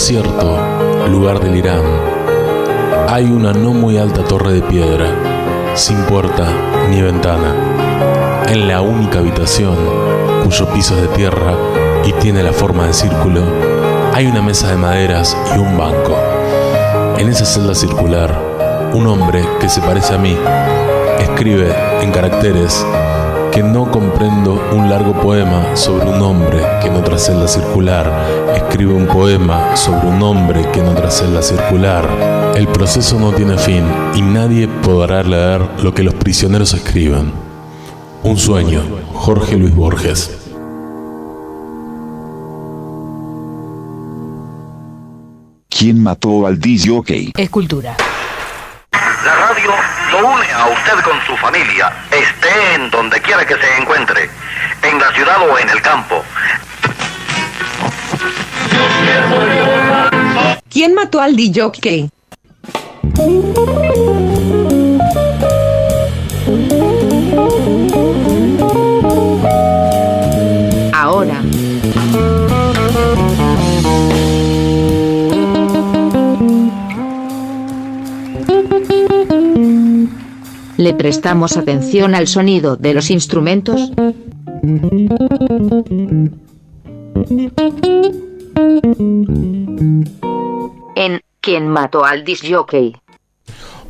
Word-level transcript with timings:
desierto, 0.00 0.56
lugar 1.10 1.40
del 1.40 1.56
Irán, 1.56 1.84
hay 3.06 3.26
una 3.26 3.52
no 3.52 3.74
muy 3.74 3.98
alta 3.98 4.24
torre 4.24 4.54
de 4.54 4.62
piedra, 4.62 5.04
sin 5.74 5.98
puerta 6.04 6.48
ni 6.88 7.02
ventana, 7.02 8.46
en 8.48 8.66
la 8.66 8.80
única 8.80 9.18
habitación, 9.18 9.76
cuyo 10.42 10.72
piso 10.72 10.96
es 10.96 11.02
de 11.02 11.08
tierra 11.08 11.52
y 12.06 12.12
tiene 12.14 12.42
la 12.42 12.54
forma 12.54 12.86
de 12.86 12.94
círculo, 12.94 13.42
hay 14.14 14.26
una 14.26 14.40
mesa 14.40 14.70
de 14.70 14.76
maderas 14.78 15.36
y 15.54 15.58
un 15.58 15.76
banco. 15.76 16.16
En 17.18 17.28
esa 17.28 17.44
celda 17.44 17.74
circular, 17.74 18.90
un 18.94 19.06
hombre 19.06 19.44
que 19.60 19.68
se 19.68 19.82
parece 19.82 20.14
a 20.14 20.18
mí 20.18 20.34
escribe 21.18 21.74
en 22.00 22.10
caracteres 22.10 22.86
que 23.52 23.62
no 23.62 23.90
comprendo 23.90 24.62
un 24.72 24.88
largo 24.88 25.12
poema 25.20 25.74
sobre 25.76 26.08
un 26.08 26.22
hombre 26.22 26.58
que 26.80 26.88
en 26.88 26.94
otra 26.94 27.18
celda 27.18 27.48
circular 27.48 28.10
escribe 28.54 28.94
un 28.94 29.06
poema 29.06 29.76
sobre 29.76 30.08
un 30.08 30.22
hombre 30.22 30.70
que 30.72 30.80
en 30.80 30.86
otra 30.86 31.10
celda 31.10 31.42
circular. 31.42 32.08
El 32.54 32.68
proceso 32.68 33.18
no 33.18 33.32
tiene 33.32 33.58
fin 33.58 33.84
y 34.14 34.22
nadie 34.22 34.68
podrá 34.68 35.22
leer 35.22 35.62
lo 35.82 35.92
que 35.92 36.02
los 36.02 36.14
prisioneros 36.14 36.74
escriben. 36.74 37.32
Un 38.22 38.36
sueño, 38.36 38.82
Jorge 39.14 39.56
Luis 39.56 39.74
Borges. 39.74 40.36
¿Quién 45.68 46.02
mató 46.02 46.46
al 46.46 46.60
disjockey? 46.60 47.32
Escultura. 47.36 47.96
Une 50.22 50.52
a 50.52 50.68
usted 50.68 51.00
con 51.02 51.18
su 51.26 51.34
familia, 51.38 51.90
esté 52.10 52.74
en 52.74 52.90
donde 52.90 53.18
quiera 53.22 53.46
que 53.46 53.54
se 53.54 53.76
encuentre, 53.78 54.28
en 54.82 54.98
la 54.98 55.10
ciudad 55.12 55.40
o 55.48 55.58
en 55.58 55.70
el 55.70 55.80
campo. 55.80 56.22
¿Quién 60.68 60.94
mató 60.94 61.22
al 61.22 61.34
DJ? 61.34 62.10
¿Le 80.90 80.96
prestamos 80.96 81.56
atención 81.56 82.16
al 82.16 82.26
sonido 82.26 82.74
de 82.74 82.94
los 82.94 83.12
instrumentos? 83.12 83.92
En 90.96 91.20
¿Quién 91.40 91.68
mató 91.68 92.04
al 92.04 92.24
disjockey? 92.24 92.96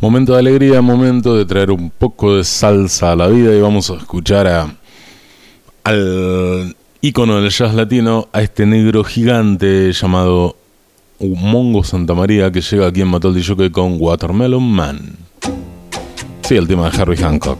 Momento 0.00 0.32
de 0.32 0.38
alegría, 0.38 0.80
momento 0.80 1.36
de 1.36 1.44
traer 1.44 1.70
un 1.70 1.90
poco 1.90 2.36
de 2.36 2.44
salsa 2.44 3.12
a 3.12 3.16
la 3.16 3.26
vida 3.26 3.54
y 3.54 3.60
vamos 3.60 3.90
a 3.90 3.96
escuchar 3.96 4.46
a, 4.46 4.74
al 5.84 6.74
ícono 7.02 7.42
del 7.42 7.50
jazz 7.50 7.74
latino, 7.74 8.28
a 8.32 8.40
este 8.40 8.64
negro 8.64 9.04
gigante 9.04 9.92
llamado 9.92 10.56
Mongo 11.20 11.84
Santa 11.84 12.14
María 12.14 12.50
que 12.50 12.62
llega 12.62 12.86
aquí 12.86 13.02
en 13.02 13.08
Mató 13.08 13.28
al 13.28 13.34
Disjockey 13.34 13.68
con 13.68 13.98
Watermelon 14.00 14.62
Man. 14.62 15.25
Sí, 16.46 16.54
el 16.56 16.68
tema 16.68 16.88
de 16.88 17.02
Harry 17.02 17.16
Hancock. 17.16 17.58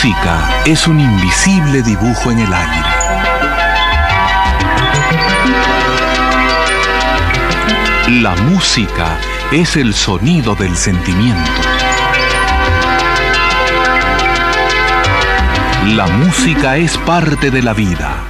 Música 0.00 0.62
es 0.64 0.86
un 0.86 1.00
invisible 1.00 1.82
dibujo 1.82 2.30
en 2.30 2.38
el 2.38 2.52
aire. 2.52 2.88
La 8.22 8.36
música 8.36 9.18
es 9.50 9.76
el 9.76 9.92
sonido 9.92 10.54
del 10.54 10.76
sentimiento. 10.76 11.50
La 15.96 16.06
música 16.06 16.76
es 16.76 16.96
parte 16.98 17.50
de 17.50 17.62
la 17.64 17.74
vida. 17.74 18.24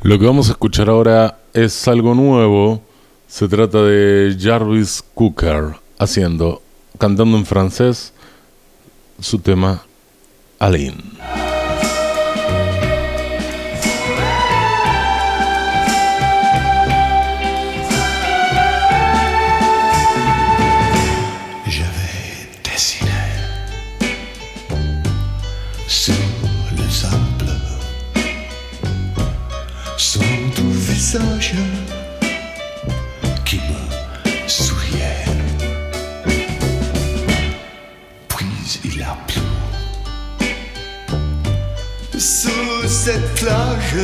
Lo 0.00 0.18
que 0.18 0.24
vamos 0.24 0.48
a 0.48 0.52
escuchar 0.52 0.88
ahora 0.88 1.36
es 1.52 1.86
algo 1.86 2.14
nuevo. 2.14 2.80
Se 3.28 3.46
trata 3.46 3.82
de 3.82 4.38
Jarvis 4.40 5.04
Cooker 5.12 5.74
haciendo, 5.98 6.62
cantando 6.98 7.36
en 7.36 7.44
francés, 7.44 8.14
su 9.20 9.38
tema 9.38 9.82
Aline, 10.62 10.92
je 21.66 21.80
vais 21.80 22.50
dessiner 22.62 23.08
sous 25.88 26.12
le 26.76 26.90
sample, 26.90 27.46
sous 29.96 30.20
tout 30.54 30.70
visage. 30.70 31.54
Cette 43.12 43.34
plage, 43.34 43.96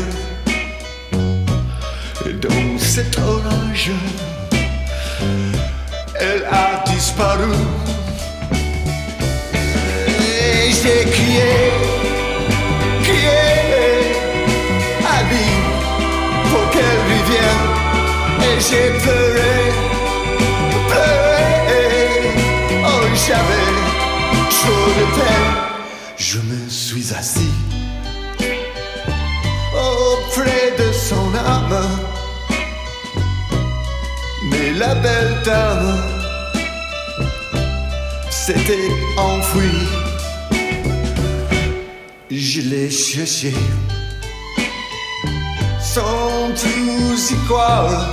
dans 2.42 2.78
cet 2.78 3.16
orage, 3.18 3.90
elle 6.18 6.44
a 6.50 6.82
disparu. 6.90 7.52
Et 9.52 10.72
j'ai 10.78 11.02
crié, 11.14 11.52
crié, 13.04 13.46
Ali, 15.16 15.48
pour 16.48 16.64
qu'elle 16.72 17.02
revienne. 17.10 17.66
Et 18.46 18.58
j'ai 18.66 18.88
pleuré, 19.02 19.56
pleuré, 20.90 21.86
oh 22.84 23.04
j'avais 23.24 23.70
trop 24.56 24.88
de 24.98 25.06
peine. 25.16 25.50
Je 26.16 26.38
me 26.38 26.68
suis 26.68 27.14
assis 27.14 27.54
auprès 30.36 30.72
de 30.78 30.92
son 30.92 31.34
âme. 31.34 31.86
Mais 34.50 34.72
la 34.72 34.94
belle 34.96 35.36
dame 35.44 36.02
s'était 38.30 38.90
enfuie. 39.16 39.86
Je 42.30 42.60
l'ai 42.60 42.90
cherché 42.90 43.52
sans 45.80 46.50
tous 46.54 47.30
y 47.30 47.36
croire 47.46 48.06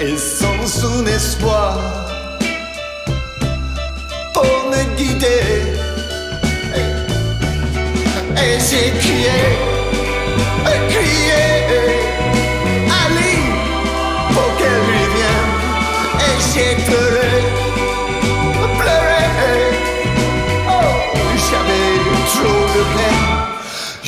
et 0.00 0.16
sans 0.16 0.66
son 0.66 1.06
espoir 1.06 1.78
pour 4.34 4.70
me 4.70 4.96
guider. 4.96 5.74
Et 8.36 8.58
j'ai 8.60 8.90
crié, 8.98 9.73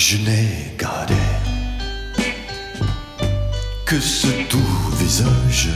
Je 0.08 0.18
n'ai 0.18 0.72
gardé 0.78 1.14
que 3.84 3.98
ce 3.98 4.28
doux 4.48 4.90
visage, 4.98 5.70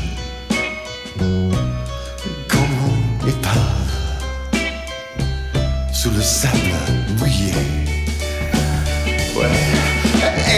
comme 2.46 2.74
une 3.22 3.28
épave 3.28 3.92
sous 5.92 6.10
le 6.10 6.22
sable 6.22 6.76
mouillé. 7.18 7.89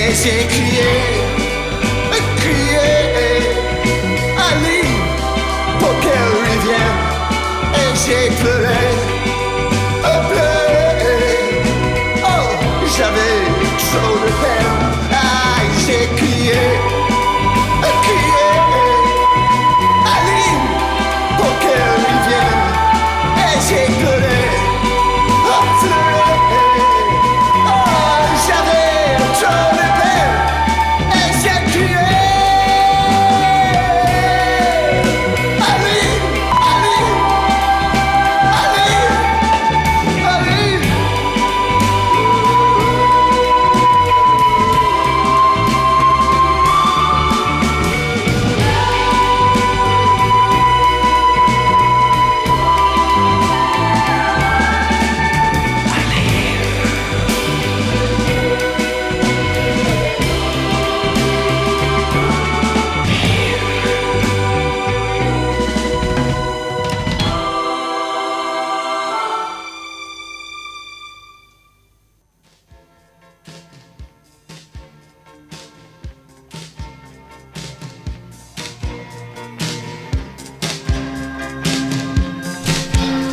desde 0.06 0.30
é 0.30 0.44
que 0.44 0.78
eu 0.78 1.31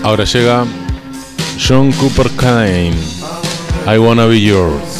Ahora 0.10 0.24
llega 0.24 0.66
John 1.56 1.92
Cooper 1.92 2.32
Kane. 2.32 2.98
I 3.86 4.00
wanna 4.00 4.26
be 4.26 4.42
yours. 4.42 4.99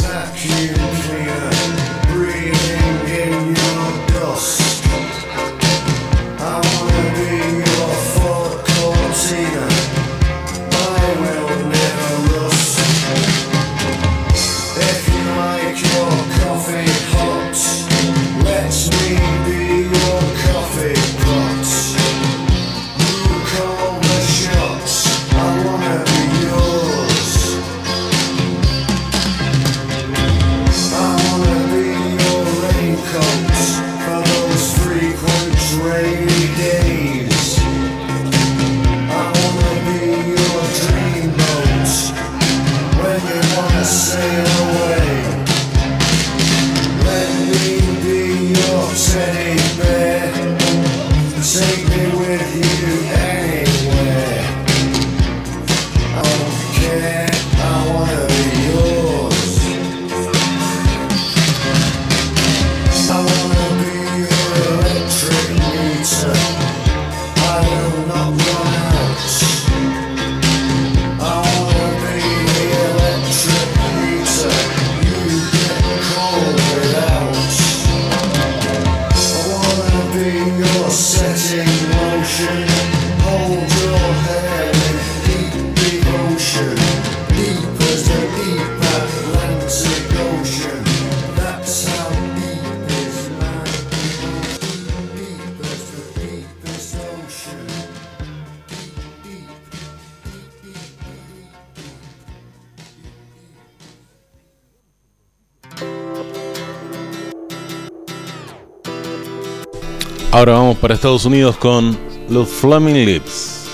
Ahora 110.32 110.52
vamos 110.52 110.78
para 110.78 110.94
Estados 110.94 111.24
Unidos 111.24 111.56
con 111.56 111.98
los 112.28 112.48
Flaming 112.48 113.04
Lips. 113.04 113.66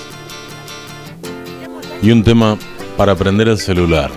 Y 2.01 2.11
un 2.11 2.25
tema 2.25 2.57
para 2.97 3.15
prender 3.15 3.49
el 3.49 3.59
celular. 3.59 4.11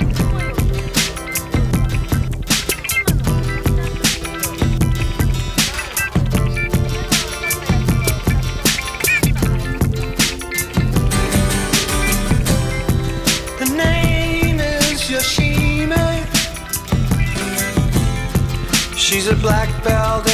She's 18.95 19.27
a 19.27 19.35
black 19.37 19.69
belt 19.83 20.29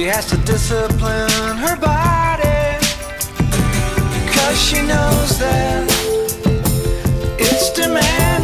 She 0.00 0.06
has 0.06 0.24
to 0.30 0.36
discipline 0.38 1.28
her 1.58 1.76
body. 1.76 2.78
Cause 4.32 4.58
she 4.58 4.80
knows 4.80 5.38
that 5.38 5.84
it's 7.38 7.70
demanding 7.72 8.39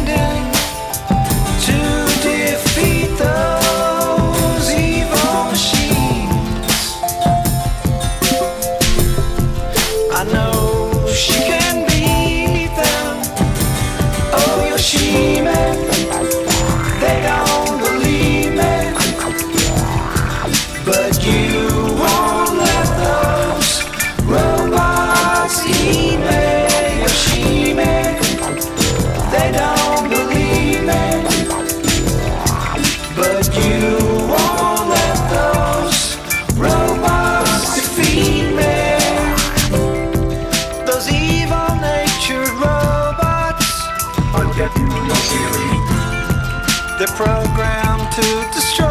They're 46.97 47.07
programmed 47.15 48.11
to 48.13 48.27
destroy 48.53 48.87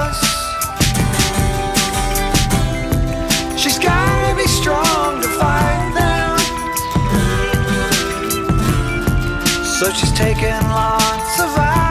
us. 0.00 0.18
She's 3.60 3.78
gotta 3.78 4.34
be 4.34 4.46
strong 4.46 5.20
to 5.20 5.28
fight 5.28 5.92
them. 5.94 6.38
So 9.64 9.90
she's 9.92 10.12
taking 10.12 10.60
lots 10.70 11.40
of 11.40 11.50
vitamins. 11.54 11.83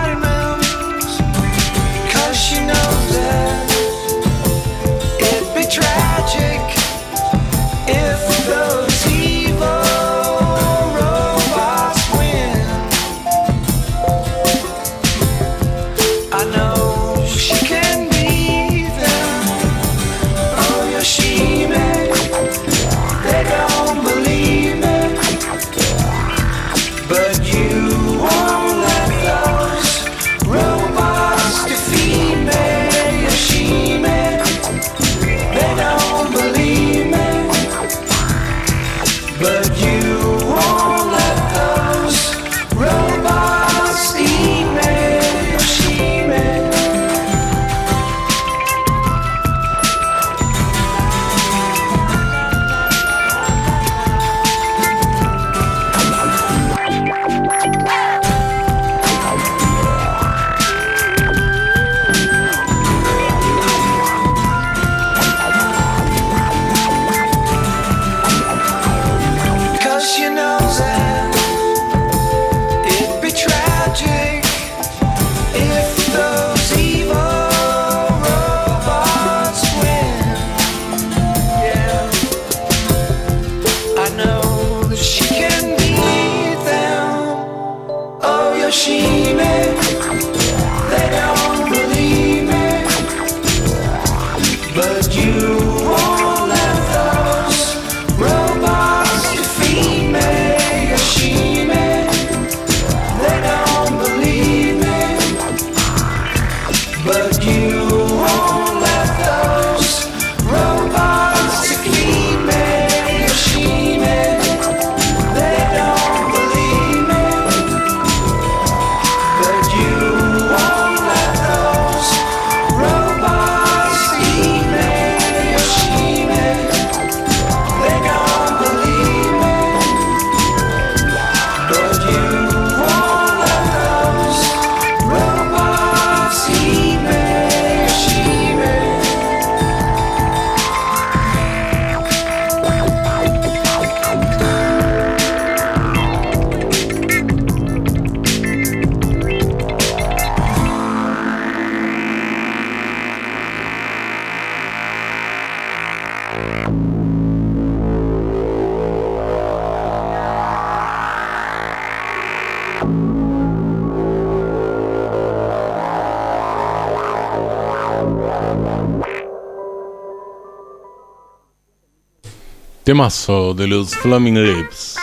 Temazo 172.94 173.56
de 173.56 173.66
los 173.66 173.96
Flaming 173.96 174.36
Lips. 174.36 174.98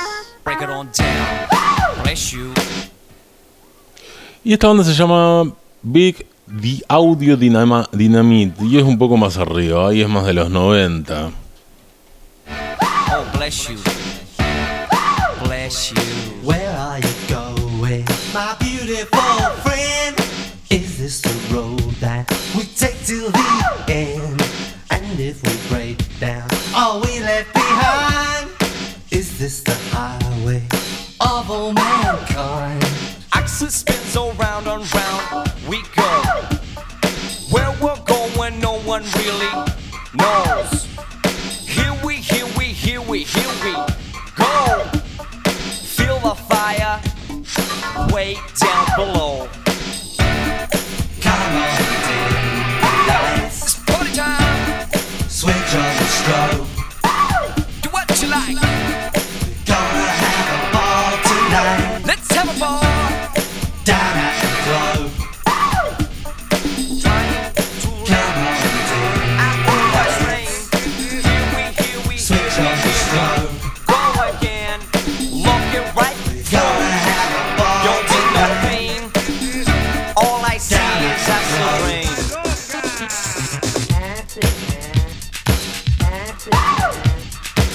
Y 4.45 4.53
esta 4.53 4.69
banda 4.69 4.85
se 4.85 4.95
llama 4.95 5.53
Big 5.83 6.25
The 6.47 6.85
Audio 6.87 7.37
Dynamite 7.37 8.65
y 8.65 8.79
es 8.79 8.85
un 8.85 8.97
poco 8.97 9.17
más 9.17 9.37
arriba, 9.39 9.89
ahí 9.89 10.03
es 10.03 10.09
más 10.09 10.25
de 10.25 10.35
los 10.35 10.49
90. 10.49 11.33
Oh 12.47 13.37
bless 13.37 13.69
you. 13.69 13.77
Bless 15.43 15.91
you. 15.91 16.01
Where 16.45 16.69
are 16.69 17.01
you 17.01 17.35
going? 17.35 18.05
My 18.33 18.55
beautiful 18.61 19.19
Is 20.71 20.97
this 20.97 21.21
the 21.23 21.35
road 21.53 21.81
that 21.99 22.31
we 22.55 22.63
take 22.77 23.05
till 23.05 23.33
the 23.33 23.93
end? 23.93 24.40
this 29.41 29.63
the 29.63 29.75
highway 29.91 30.63
of 31.19 31.51
all 31.51 31.73
mankind? 31.73 32.85
Axis 33.33 33.77
spins 33.77 34.15
all 34.15 34.33
round 34.33 34.67
and 34.67 34.85
round. 34.95 35.51
We 35.67 35.83
go 35.97 36.13
where 37.49 37.75
we're 37.81 38.05
going, 38.05 38.61
no 38.61 38.81
one 38.81 39.03
really 39.17 39.53
knows. 40.13 40.85
Here 41.67 41.97
we, 42.05 42.17
here 42.17 42.45
we, 42.59 42.67
here 42.67 43.01
we, 43.01 43.25
here 43.25 43.55
we 43.65 43.73
go. 44.37 44.85
Feel 45.97 46.19
the 46.19 46.35
fire 46.35 47.01
way 48.13 48.37
down 48.59 48.87
below. 48.95 49.60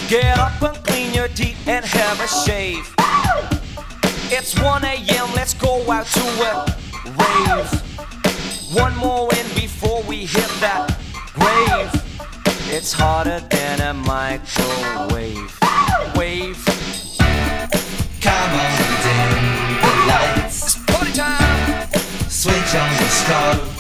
Get 0.08 0.38
up 0.38 0.62
and 0.62 0.86
clean 0.86 1.16
your 1.16 1.28
teeth 1.30 1.68
and 1.68 1.84
have 1.84 2.20
a 2.20 2.28
shave. 2.28 2.94
It's 4.32 4.54
1 4.62 4.84
a.m., 4.84 5.34
let's 5.34 5.56
go 5.56 5.82
out 5.92 6.06
to 6.06 6.22
a 6.46 6.78
rave. 7.18 7.86
One 8.72 8.96
more 8.98 9.28
in 9.34 9.48
before 9.56 10.04
we 10.04 10.28
hit 10.28 10.50
that 10.62 10.96
grave. 11.34 11.90
It's 12.72 12.94
hotter 12.94 13.40
than 13.50 13.82
a 13.82 13.94
microwave. 13.96 15.60
Wave. 16.16 16.64
Come 18.22 18.52
on, 18.62 18.78
dim 19.02 19.32
the 19.82 19.94
lights. 20.08 20.64
It's 20.66 20.76
party 20.86 21.14
time. 21.14 21.90
Switch 22.30 22.76
on 22.76 22.90
the 22.98 23.08
stove. 23.10 23.75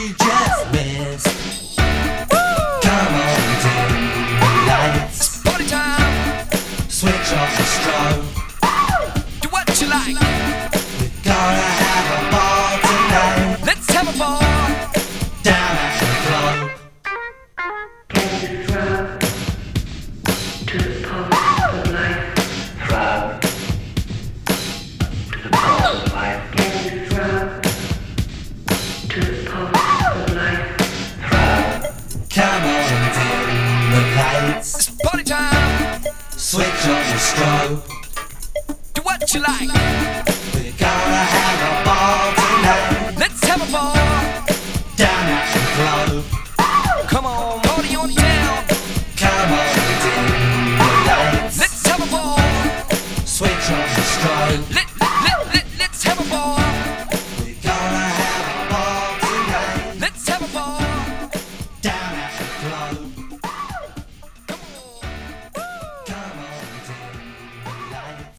DJ. 0.00 0.49
lights. 34.32 34.74
It's 34.76 34.90
party 35.02 35.24
time. 35.24 36.02
Switch 36.30 36.66
on 36.66 37.08
your 37.08 37.18
strobe. 37.18 37.82
Do 38.94 39.02
what 39.02 39.34
you 39.34 39.40
like. 39.40 40.29